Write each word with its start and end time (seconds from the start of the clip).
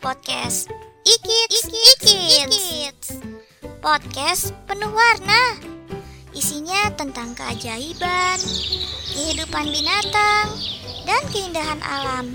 podcast. 0.00 0.72
Ikits, 1.04 1.68
Ikits, 1.68 2.08
Ikits. 2.48 3.08
Podcast 3.84 4.56
penuh 4.64 4.88
warna. 4.88 5.60
Isinya 6.32 6.88
tentang 6.96 7.36
keajaiban, 7.36 8.40
kehidupan 9.12 9.66
binatang, 9.68 10.48
dan 11.04 11.22
keindahan 11.28 11.80
alam. 11.84 12.32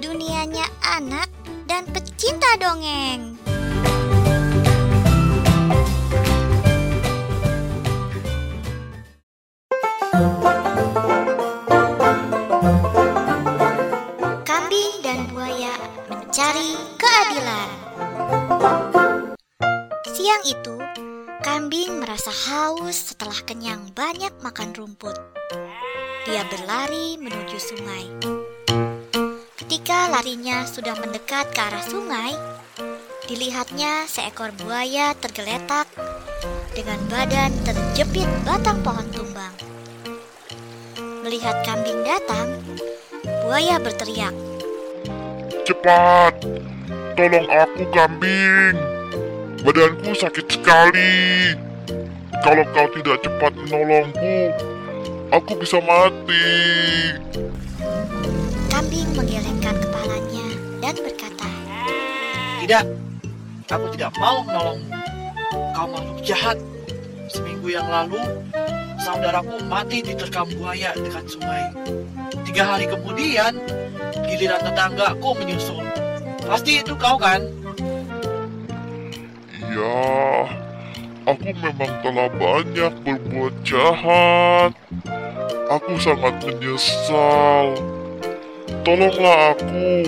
Dunianya 0.00 0.64
anak 0.80 1.28
dan 1.68 1.84
pecinta 1.92 2.56
dongeng. 2.56 3.36
Kambing 10.14 10.53
Siang 20.08 20.44
itu, 20.48 20.76
kambing 21.44 22.00
merasa 22.00 22.32
haus 22.32 23.12
setelah 23.12 23.36
kenyang 23.44 23.92
banyak 23.92 24.32
makan 24.40 24.72
rumput. 24.72 25.12
Dia 26.24 26.42
berlari 26.48 27.20
menuju 27.20 27.58
sungai. 27.60 28.08
Ketika 29.60 30.08
larinya 30.08 30.64
sudah 30.64 30.96
mendekat 30.96 31.52
ke 31.52 31.60
arah 31.60 31.84
sungai, 31.84 32.32
dilihatnya 33.28 34.08
seekor 34.08 34.52
buaya 34.56 35.12
tergeletak 35.20 35.84
dengan 36.72 37.00
badan 37.12 37.52
terjepit 37.68 38.28
batang 38.48 38.80
pohon 38.80 39.04
tumbang. 39.12 39.54
Melihat 41.20 41.60
kambing 41.68 42.00
datang, 42.04 42.60
buaya 43.44 43.76
berteriak, 43.76 44.32
Cepat, 45.64 46.44
tolong 47.14 47.46
aku 47.46 47.82
kambing. 47.94 48.76
Badanku 49.64 50.12
sakit 50.12 50.46
sekali. 50.50 51.54
Kalau 52.44 52.66
kau 52.76 52.86
tidak 52.92 53.24
cepat 53.24 53.56
menolongku, 53.56 54.52
aku 55.32 55.52
bisa 55.56 55.80
mati. 55.80 56.44
Kambing 58.68 59.08
menggelengkan 59.16 59.72
kepalanya 59.80 60.46
dan 60.84 60.94
berkata, 61.00 61.48
Tidak, 62.60 62.84
aku 63.72 63.86
tidak 63.96 64.12
mau 64.20 64.44
menolongmu. 64.44 64.92
Kau 65.72 65.86
makhluk 65.88 66.20
jahat. 66.20 66.58
Seminggu 67.24 67.72
yang 67.72 67.88
lalu, 67.88 68.20
saudaraku 69.00 69.64
mati 69.64 70.04
diterkam 70.04 70.44
buaya 70.60 70.92
dekat 70.92 71.24
sungai. 71.24 71.72
Tiga 72.44 72.76
hari 72.76 72.84
kemudian, 72.84 73.56
giliran 74.28 74.60
tetanggaku 74.60 75.32
menyusul. 75.40 76.03
Pasti 76.44 76.84
itu 76.84 76.92
kau 76.94 77.16
kan? 77.16 77.40
Iya, 79.50 80.46
aku 81.24 81.48
memang 81.56 81.92
telah 82.04 82.28
banyak 82.36 82.92
berbuat 83.02 83.54
jahat. 83.64 84.70
Aku 85.72 85.96
sangat 85.98 86.36
menyesal. 86.44 87.74
Tolonglah 88.84 89.56
aku 89.56 90.04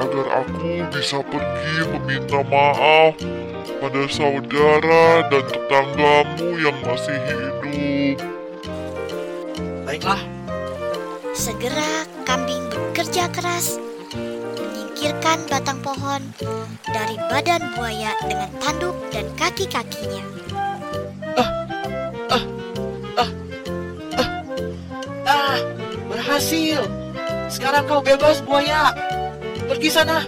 agar 0.00 0.26
aku 0.46 0.70
bisa 0.94 1.18
pergi 1.26 1.76
meminta 1.90 2.40
maaf 2.46 3.18
pada 3.82 4.02
saudara 4.08 5.26
dan 5.28 5.44
tetanggamu 5.50 6.48
yang 6.62 6.78
masih 6.86 7.18
hidup. 7.26 7.50
Baiklah, 9.90 10.22
Segera 11.34 12.06
kambing 12.22 12.62
bekerja 12.70 13.26
keras 13.34 13.89
menyingkirkan 14.14 15.46
batang 15.46 15.78
pohon 15.82 16.22
dari 16.90 17.16
badan 17.30 17.62
buaya 17.78 18.14
dengan 18.26 18.50
tanduk 18.58 18.96
dan 19.14 19.26
kaki-kakinya. 19.38 20.24
ah, 25.30 25.56
berhasil. 26.10 26.82
Sekarang 27.50 27.86
kau 27.86 28.02
bebas 28.02 28.42
buaya. 28.42 28.94
Pergi 29.70 29.90
sana. 29.90 30.26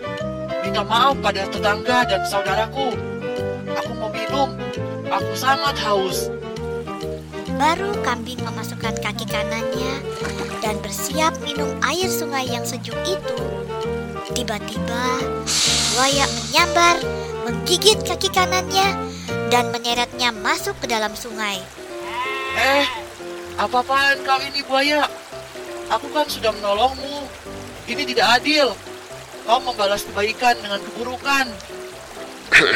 Minta 0.62 0.87
maaf 0.87 1.19
pada 1.19 1.47
tetangga 1.50 2.06
dan 2.06 2.22
saudaraku. 2.26 2.94
Aku 3.82 3.92
mau 3.98 4.10
minum. 4.15 4.54
Aku 5.10 5.32
sangat 5.34 5.75
haus. 5.82 6.31
Baru 7.59 7.94
kambing 8.03 8.38
memasukkan 8.42 8.94
kaki 9.03 9.26
kanannya 9.26 10.03
dan 10.62 10.78
bersiap 10.82 11.34
minum 11.42 11.69
air 11.87 12.06
sungai 12.06 12.47
yang 12.47 12.62
sejuk 12.62 12.97
itu. 13.06 13.38
Tiba-tiba 14.32 15.04
buaya 15.93 16.25
menyambar, 16.25 16.97
menggigit 17.44 18.00
kaki 18.00 18.32
kanannya, 18.32 18.97
dan 19.53 19.69
menyeretnya 19.69 20.32
masuk 20.32 20.72
ke 20.81 20.88
dalam 20.88 21.12
sungai. 21.12 21.60
Eh, 22.56 22.88
apa-apaan 23.60 24.25
kau 24.25 24.41
ini 24.41 24.65
buaya? 24.65 25.04
Aku 25.92 26.09
kan 26.16 26.25
sudah 26.32 26.48
menolongmu. 26.56 27.28
Ini 27.84 28.09
tidak 28.09 28.41
adil. 28.41 28.72
Kau 29.44 29.60
membalas 29.60 30.09
kebaikan 30.09 30.56
dengan 30.65 30.81
keburukan. 30.81 31.53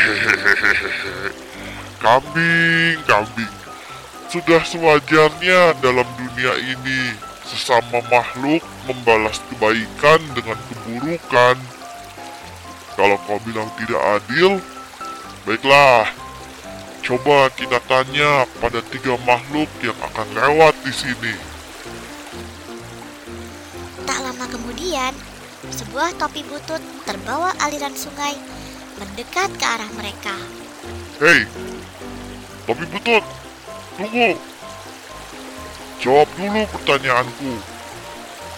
Kambing, 2.05 3.01
kambing. 3.09 3.55
Sudah 4.29 4.61
sewajarnya 4.61 5.81
dalam 5.81 6.05
dunia 6.21 6.53
ini 6.61 7.17
sesama 7.47 8.03
makhluk 8.11 8.63
membalas 8.91 9.39
kebaikan 9.51 10.19
dengan 10.35 10.59
keburukan. 10.69 11.57
Kalau 12.97 13.17
kau 13.29 13.39
bilang 13.47 13.71
tidak 13.79 14.03
adil, 14.19 14.59
baiklah. 15.47 16.11
Coba 17.07 17.47
kita 17.55 17.79
tanya 17.87 18.51
pada 18.59 18.83
tiga 18.83 19.15
makhluk 19.23 19.71
yang 19.79 19.95
akan 20.11 20.27
lewat 20.35 20.75
di 20.83 20.91
sini. 20.91 21.35
Tak 24.03 24.19
lama 24.27 24.47
kemudian, 24.51 25.15
sebuah 25.71 26.19
topi 26.19 26.43
butut 26.51 26.83
terbawa 27.07 27.55
aliran 27.63 27.95
sungai 27.95 28.35
mendekat 28.99 29.55
ke 29.55 29.67
arah 29.67 29.91
mereka. 29.95 30.35
Hei, 31.23 31.47
topi 32.67 32.85
butut, 32.91 33.25
tunggu. 33.95 34.56
Jawab 36.01 36.29
dulu 36.37 36.61
pertanyaanku. 36.77 37.53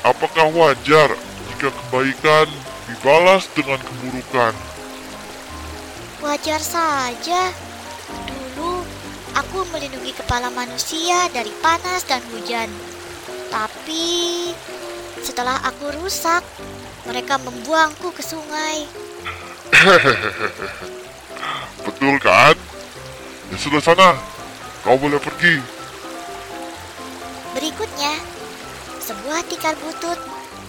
Apakah 0.03 0.47
wajar 0.51 1.11
jika 1.55 1.71
kebaikan 1.71 2.47
dibalas 2.91 3.47
dengan 3.55 3.79
keburukan? 3.79 4.55
Wajar 6.19 6.59
saja. 6.59 7.55
Dulu 8.27 8.83
aku 9.39 9.59
melindungi 9.71 10.11
kepala 10.19 10.51
manusia 10.51 11.31
dari 11.31 11.55
panas 11.63 12.03
dan 12.07 12.23
hujan. 12.35 12.71
Tapi 13.55 14.07
setelah 15.23 15.63
aku 15.63 15.95
rusak, 16.03 16.43
mereka 17.07 17.39
membuangku 17.39 18.11
ke 18.11 18.23
sungai. 18.23 18.87
Betul 21.87 22.19
kan? 22.19 22.59
Ya 23.49 23.57
sudah 23.57 23.81
sana, 23.81 24.19
kau 24.83 24.99
boleh 24.99 25.23
pergi. 25.23 25.78
Berikutnya, 27.59 28.15
sebuah 29.03 29.43
tikar 29.51 29.75
butut 29.83 30.15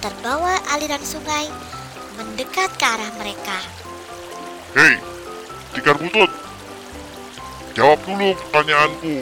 terbawa 0.02 0.58
aliran 0.74 1.06
sungai 1.06 1.46
mendekat 2.18 2.66
ke 2.82 2.86
arah 2.90 3.14
mereka. 3.22 3.62
Hei, 4.74 4.98
tikar 5.78 6.02
butut. 6.02 6.34
Jawab 7.78 8.02
dulu 8.10 8.34
pertanyaanku. 8.42 9.22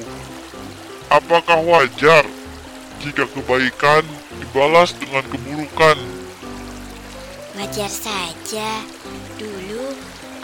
Apakah 1.11 1.59
wajar 1.67 2.23
jika 3.03 3.27
kebaikan 3.35 4.07
dibalas 4.39 4.95
dengan 4.95 5.27
keburukan? 5.27 5.99
Wajar 7.59 7.91
saja. 7.91 8.79
Dulu 9.35 9.91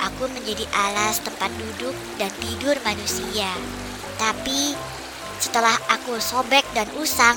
aku 0.03 0.27
menjadi 0.27 0.67
alas 0.75 1.23
tempat 1.23 1.55
duduk 1.55 1.95
dan 2.19 2.35
tidur 2.43 2.75
manusia. 2.83 3.47
Tapi 4.19 4.75
setelah 5.43 5.75
aku 5.91 6.15
sobek 6.23 6.63
dan 6.71 6.87
usang, 6.95 7.35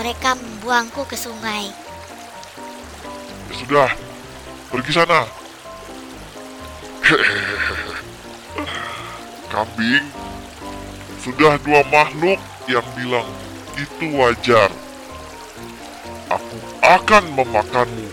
mereka 0.00 0.32
membuangku 0.40 1.04
ke 1.04 1.20
sungai. 1.20 1.68
Ya 3.52 3.54
sudah, 3.60 3.90
pergi 4.72 4.92
sana. 4.96 5.28
Kambing, 9.52 10.04
sudah 11.20 11.60
dua 11.60 11.84
makhluk 11.92 12.40
yang 12.72 12.84
bilang 12.96 13.28
itu 13.76 14.06
wajar. 14.16 14.72
Aku 16.32 16.56
akan 16.80 17.24
memakanmu. 17.36 18.08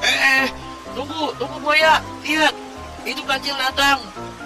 Eh, 0.00 0.16
eh, 0.16 0.48
tunggu, 0.96 1.36
tunggu 1.36 1.60
buaya. 1.60 2.00
Lihat, 2.24 2.56
itu 3.04 3.20
kancil 3.28 3.54
datang. 3.54 4.00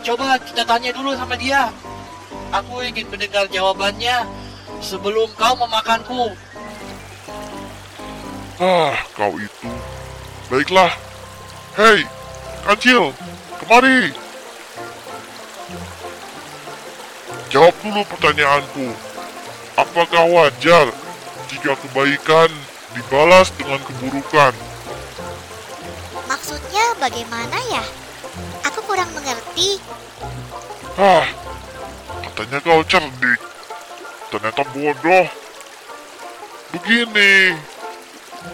Coba 0.05 0.37
kita 0.43 0.67
tanya 0.67 0.91
dulu 0.93 1.15
sama 1.17 1.39
dia. 1.39 1.71
Aku 2.55 2.87
ingin 2.87 3.11
mendengar 3.11 3.51
jawabannya 3.51 4.23
sebelum 4.79 5.27
kau 5.35 5.59
memakanku. 5.59 6.31
Ah, 8.63 8.95
kau 9.19 9.35
itu. 9.43 9.71
Baiklah. 10.47 10.95
Hei, 11.75 12.07
Kancil, 12.63 13.11
kemari. 13.59 14.15
Jawab 17.51 17.75
dulu 17.83 18.07
pertanyaanku. 18.07 18.87
Apakah 19.75 20.23
wajar 20.31 20.95
jika 21.51 21.75
kebaikan 21.75 22.55
dibalas 22.95 23.51
dengan 23.59 23.83
keburukan? 23.83 24.55
Maksudnya 26.31 26.87
bagaimana 27.03 27.59
ya? 27.67 27.83
Aku 28.71 28.79
kurang 28.87 29.11
mengerti. 29.11 29.83
Hah, 30.95 31.27
katanya 32.35 32.59
kau 32.67 32.83
cerdik. 32.83 33.41
Ternyata 34.35 34.63
bodoh. 34.75 35.27
Begini, 36.75 37.55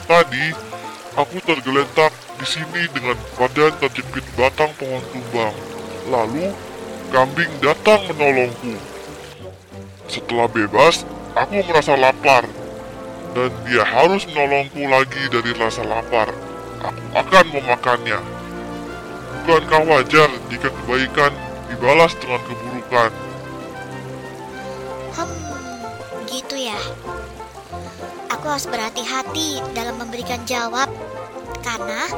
tadi 0.05 0.53
aku 1.17 1.41
tergeletak 1.41 2.13
di 2.37 2.45
sini 2.45 2.85
dengan 2.93 3.17
badan 3.41 3.73
terjepit 3.81 4.25
batang 4.37 4.69
pohon 4.77 5.01
tumbang. 5.09 5.57
Lalu, 6.13 6.53
kambing 7.09 7.49
datang 7.65 8.05
menolongku. 8.13 8.77
Setelah 10.13 10.53
bebas, 10.53 11.09
aku 11.33 11.65
merasa 11.65 11.97
lapar. 11.97 12.45
Dan 13.33 13.49
dia 13.65 13.81
harus 13.89 14.29
menolongku 14.29 14.85
lagi 14.93 15.23
dari 15.33 15.57
rasa 15.57 15.89
lapar. 15.89 16.29
Aku 16.85 17.01
akan 17.17 17.47
memakannya. 17.57 18.21
Bukankah 19.41 19.83
wajar 19.89 20.29
jika 20.53 20.69
kebaikan 20.69 21.33
dibalas 21.73 22.13
dengan 22.21 22.45
keburukan? 22.45 23.30
Gitu 26.41 26.57
ya. 26.57 26.81
Aku 28.33 28.49
harus 28.49 28.65
berhati-hati 28.65 29.61
dalam 29.77 30.01
memberikan 30.01 30.41
jawab. 30.49 30.89
Karena 31.61 32.09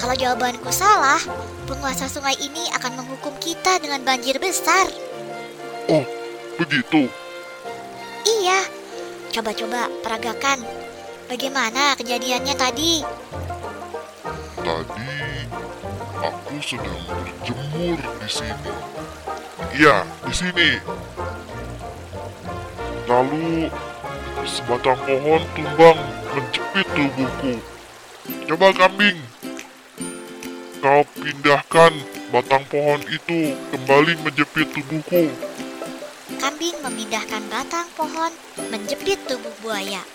kalau 0.00 0.16
jawabanku 0.16 0.72
salah, 0.72 1.20
penguasa 1.68 2.08
sungai 2.08 2.32
ini 2.40 2.64
akan 2.72 3.04
menghukum 3.04 3.36
kita 3.36 3.76
dengan 3.76 4.00
banjir 4.00 4.40
besar. 4.40 4.88
Oh, 5.92 6.04
begitu. 6.56 7.12
Iya, 8.24 8.64
coba-coba 9.36 9.92
peragakan. 10.00 10.64
Bagaimana 11.28 11.92
kejadiannya 12.00 12.56
tadi? 12.56 13.04
Tadi 14.64 15.12
aku 16.24 16.56
sedang 16.64 17.00
berjemur 17.04 18.00
di 18.00 18.28
sini. 18.32 18.72
Iya, 19.76 20.08
di 20.24 20.32
sini. 20.32 20.70
Lalu 23.18 23.66
sebatang 24.46 24.94
pohon 25.02 25.42
tumbang 25.58 25.98
menjepit 26.38 26.86
tubuhku. 26.94 27.58
Coba 28.46 28.70
kambing, 28.70 29.18
kau 30.78 31.02
pindahkan 31.18 31.98
batang 32.30 32.62
pohon 32.70 33.02
itu 33.10 33.58
kembali 33.74 34.22
menjepit 34.22 34.70
tubuhku. 34.70 35.34
Kambing 36.38 36.78
memindahkan 36.78 37.42
batang 37.50 37.90
pohon 37.98 38.30
menjepit 38.70 39.18
tubuh 39.26 39.50
buaya. 39.66 40.06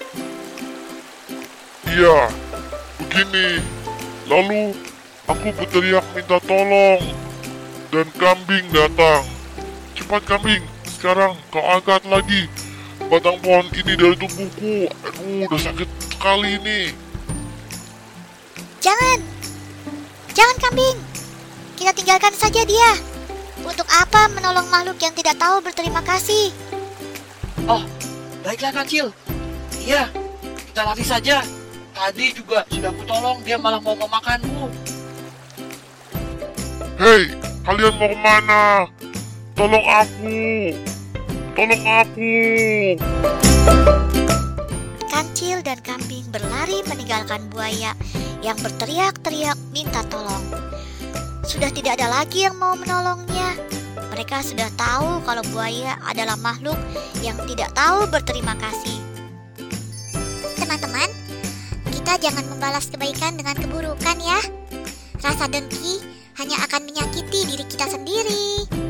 Iya, 1.84 2.32
begini. 3.04 3.60
Lalu 4.32 4.80
aku 5.28 5.52
berteriak 5.60 6.08
minta 6.16 6.40
tolong 6.40 7.04
dan 7.92 8.08
kambing 8.16 8.64
datang. 8.72 9.28
Cepat 9.92 10.24
kambing, 10.24 10.64
sekarang 10.88 11.36
kau 11.52 11.68
angkat 11.68 12.00
lagi 12.08 12.48
batang 13.10 13.38
pohon 13.42 13.66
ini 13.74 13.94
dari 13.94 14.16
tubuhku. 14.18 14.76
Aduh, 14.90 15.48
udah 15.48 15.60
sakit 15.62 15.90
sekali 16.12 16.58
ini. 16.58 16.80
Jangan! 18.84 19.20
Jangan 20.34 20.58
kambing! 20.60 20.98
Kita 21.78 21.92
tinggalkan 21.96 22.34
saja 22.36 22.62
dia. 22.66 22.92
Untuk 23.64 23.88
apa 23.88 24.28
menolong 24.34 24.68
makhluk 24.68 25.00
yang 25.00 25.16
tidak 25.16 25.40
tahu 25.40 25.64
berterima 25.64 26.04
kasih? 26.04 26.52
Oh, 27.64 27.84
baiklah 28.44 28.76
kancil. 28.76 29.16
Iya, 29.84 30.12
kita 30.72 30.82
lari 30.84 31.06
saja. 31.06 31.44
Tadi 31.94 32.34
juga 32.34 32.66
sudah 32.74 32.92
kutolong, 32.92 33.40
dia 33.46 33.56
malah 33.56 33.80
mau 33.80 33.96
memakanmu. 33.96 34.68
Hei, 36.98 37.32
kalian 37.64 37.94
mau 37.96 38.10
ke 38.10 38.18
mana? 38.20 38.64
Tolong 39.54 39.86
aku. 39.86 40.42
Tolong 41.54 41.86
aku. 41.86 42.34
Kancil 45.06 45.62
dan 45.62 45.78
kambing 45.86 46.26
berlari 46.34 46.82
meninggalkan 46.90 47.46
buaya 47.54 47.94
yang 48.42 48.58
berteriak-teriak 48.58 49.54
minta 49.70 50.02
tolong. 50.10 50.42
Sudah 51.46 51.70
tidak 51.70 52.02
ada 52.02 52.10
lagi 52.10 52.50
yang 52.50 52.58
mau 52.58 52.74
menolongnya. 52.74 53.54
Mereka 54.10 54.42
sudah 54.42 54.66
tahu 54.74 55.22
kalau 55.30 55.46
buaya 55.54 55.94
adalah 56.10 56.34
makhluk 56.42 56.78
yang 57.22 57.38
tidak 57.46 57.70
tahu 57.78 58.10
berterima 58.10 58.58
kasih. 58.58 58.98
Teman-teman, 60.58 61.10
kita 61.94 62.18
jangan 62.18 62.50
membalas 62.50 62.90
kebaikan 62.90 63.38
dengan 63.38 63.54
keburukan 63.54 64.18
ya. 64.18 64.42
Rasa 65.22 65.46
dengki 65.46 66.02
hanya 66.42 66.66
akan 66.66 66.82
menyakiti 66.90 67.46
diri 67.46 67.66
kita 67.70 67.86
sendiri. 67.94 68.83